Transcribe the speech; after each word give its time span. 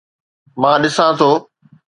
مان 0.61 0.77
ڏسان 0.83 1.09
ٿو 1.19 1.29